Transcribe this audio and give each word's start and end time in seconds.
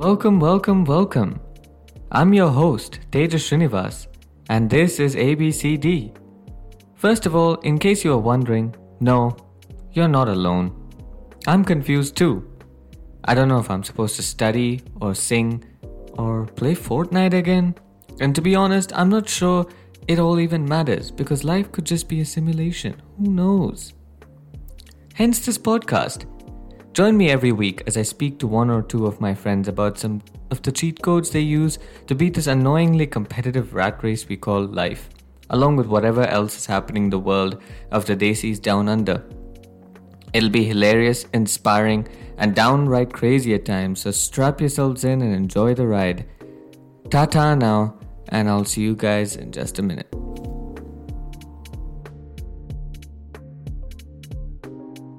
Welcome, 0.00 0.40
welcome, 0.40 0.86
welcome. 0.86 1.38
I'm 2.10 2.32
your 2.32 2.48
host, 2.48 3.00
Tejas 3.10 3.44
Srinivas, 3.44 4.06
and 4.48 4.70
this 4.70 4.98
is 4.98 5.14
ABCD. 5.14 6.16
First 6.94 7.26
of 7.26 7.36
all, 7.36 7.56
in 7.56 7.78
case 7.78 8.02
you 8.02 8.14
are 8.14 8.24
wondering, 8.30 8.74
no, 9.00 9.36
you're 9.92 10.08
not 10.08 10.30
alone. 10.30 10.72
I'm 11.46 11.66
confused 11.66 12.16
too. 12.16 12.50
I 13.26 13.34
don't 13.34 13.48
know 13.48 13.58
if 13.58 13.70
I'm 13.70 13.84
supposed 13.84 14.16
to 14.16 14.22
study 14.22 14.80
or 15.02 15.14
sing 15.14 15.62
or 16.14 16.46
play 16.46 16.74
Fortnite 16.74 17.34
again. 17.34 17.74
And 18.20 18.34
to 18.34 18.40
be 18.40 18.54
honest, 18.54 18.94
I'm 18.96 19.10
not 19.10 19.28
sure 19.28 19.66
it 20.08 20.18
all 20.18 20.40
even 20.40 20.64
matters 20.64 21.10
because 21.10 21.44
life 21.44 21.70
could 21.72 21.84
just 21.84 22.08
be 22.08 22.22
a 22.22 22.24
simulation. 22.24 23.02
Who 23.18 23.30
knows? 23.32 23.92
Hence 25.12 25.44
this 25.44 25.58
podcast. 25.58 26.24
Join 26.92 27.16
me 27.16 27.30
every 27.30 27.52
week 27.52 27.84
as 27.86 27.96
I 27.96 28.02
speak 28.02 28.40
to 28.40 28.48
one 28.48 28.68
or 28.68 28.82
two 28.82 29.06
of 29.06 29.20
my 29.20 29.32
friends 29.32 29.68
about 29.68 29.96
some 29.96 30.22
of 30.50 30.60
the 30.62 30.72
cheat 30.72 31.00
codes 31.00 31.30
they 31.30 31.40
use 31.40 31.78
to 32.08 32.16
beat 32.16 32.34
this 32.34 32.48
annoyingly 32.48 33.06
competitive 33.06 33.74
rat 33.74 34.02
race 34.02 34.28
we 34.28 34.36
call 34.36 34.64
life, 34.64 35.08
along 35.50 35.76
with 35.76 35.86
whatever 35.86 36.24
else 36.24 36.56
is 36.56 36.66
happening 36.66 37.04
in 37.04 37.10
the 37.10 37.18
world 37.18 37.62
of 37.92 38.06
the 38.06 38.16
Desis 38.16 38.60
down 38.60 38.88
under. 38.88 39.24
It'll 40.32 40.50
be 40.50 40.64
hilarious, 40.64 41.26
inspiring, 41.32 42.08
and 42.38 42.56
downright 42.56 43.12
crazy 43.12 43.54
at 43.54 43.64
times, 43.64 44.00
so 44.00 44.10
strap 44.10 44.60
yourselves 44.60 45.04
in 45.04 45.22
and 45.22 45.32
enjoy 45.32 45.74
the 45.74 45.86
ride. 45.86 46.26
Ta 47.08 47.24
ta 47.26 47.54
now, 47.54 47.98
and 48.30 48.48
I'll 48.48 48.64
see 48.64 48.82
you 48.82 48.96
guys 48.96 49.36
in 49.36 49.52
just 49.52 49.78
a 49.78 49.82
minute. 49.82 50.12